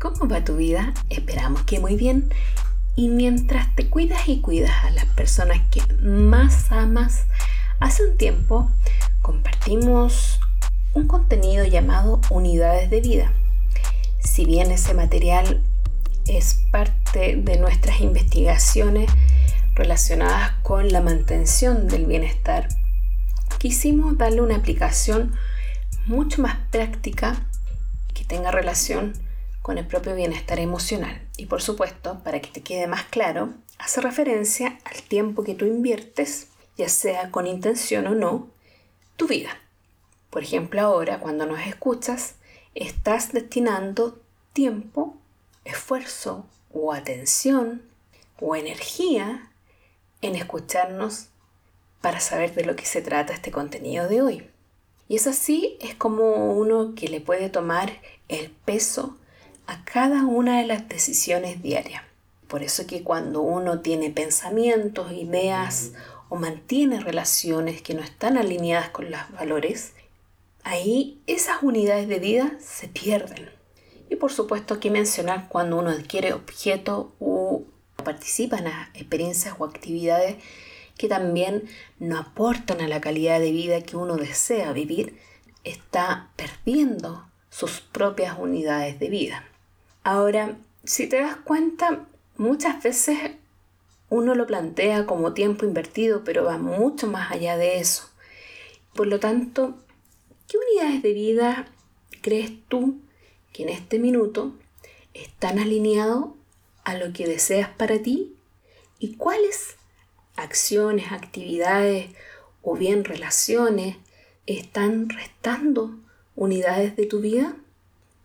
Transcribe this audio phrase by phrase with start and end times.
[0.00, 0.94] ¿Cómo va tu vida?
[1.10, 2.32] Esperamos que muy bien.
[2.96, 7.26] Y mientras te cuidas y cuidas a las personas que más amas,
[7.80, 8.70] hace un tiempo
[9.20, 10.40] compartimos
[10.94, 13.32] un contenido llamado Unidades de Vida.
[14.20, 15.62] Si bien ese material
[16.26, 19.10] es parte de nuestras investigaciones
[19.74, 22.68] relacionadas con la mantención del bienestar,
[23.58, 25.34] quisimos darle una aplicación
[26.06, 27.46] mucho más práctica
[28.14, 29.12] que tenga relación
[29.62, 31.26] con el propio bienestar emocional.
[31.36, 35.66] Y por supuesto, para que te quede más claro, hace referencia al tiempo que tú
[35.66, 38.48] inviertes, ya sea con intención o no,
[39.16, 39.50] tu vida.
[40.30, 42.36] Por ejemplo, ahora cuando nos escuchas,
[42.74, 44.20] estás destinando
[44.52, 45.16] tiempo,
[45.64, 47.82] esfuerzo o atención
[48.40, 49.50] o energía
[50.22, 51.26] en escucharnos
[52.00, 54.50] para saber de lo que se trata este contenido de hoy.
[55.08, 59.18] Y es así, es como uno que le puede tomar el peso
[59.70, 62.02] a cada una de las decisiones diarias.
[62.48, 65.92] Por eso que cuando uno tiene pensamientos, ideas
[66.28, 69.92] o mantiene relaciones que no están alineadas con los valores,
[70.64, 73.48] ahí esas unidades de vida se pierden.
[74.08, 77.62] Y por supuesto que mencionar cuando uno adquiere objetos o
[78.02, 80.34] participa en experiencias o actividades
[80.98, 81.62] que también
[82.00, 85.16] no aportan a la calidad de vida que uno desea vivir,
[85.62, 89.44] está perdiendo sus propias unidades de vida.
[90.02, 92.06] Ahora, si te das cuenta,
[92.36, 93.18] muchas veces
[94.08, 98.10] uno lo plantea como tiempo invertido, pero va mucho más allá de eso.
[98.94, 99.78] Por lo tanto,
[100.48, 101.66] ¿qué unidades de vida
[102.22, 103.00] crees tú
[103.52, 104.54] que en este minuto
[105.14, 106.30] están alineados
[106.84, 108.34] a lo que deseas para ti?
[108.98, 109.76] ¿Y cuáles
[110.36, 112.10] acciones, actividades
[112.62, 113.96] o bien relaciones
[114.46, 115.94] están restando
[116.36, 117.54] unidades de tu vida?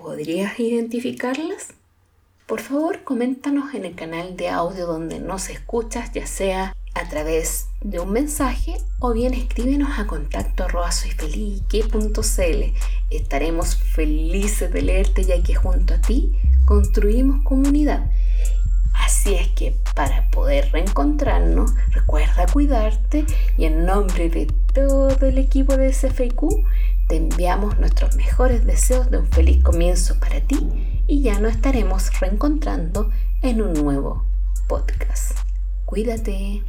[0.00, 1.74] ¿Podrías identificarlas?
[2.46, 7.66] Por favor, coméntanos en el canal de audio donde nos escuchas, ya sea a través
[7.82, 10.66] de un mensaje o bien escríbenos a contacto
[13.10, 16.32] Estaremos felices de leerte ya que junto a ti
[16.64, 18.10] construimos comunidad.
[18.94, 23.26] Así es que para poder reencontrarnos, recuerda cuidarte
[23.58, 26.40] y en nombre de todo el equipo de SFIQ
[27.10, 32.08] te enviamos nuestros mejores deseos de un feliz comienzo para ti y ya nos estaremos
[32.20, 33.10] reencontrando
[33.42, 34.24] en un nuevo
[34.68, 35.36] podcast.
[35.86, 36.62] Cuídate.